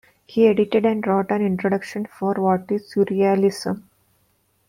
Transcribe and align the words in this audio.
He 0.25 0.47
edited 0.47 0.83
and 0.83 1.05
wrote 1.05 1.29
an 1.29 1.45
introduction 1.45 2.07
for 2.07 2.33
What 2.33 2.71
is 2.71 2.91
Surrealism? 2.91 3.83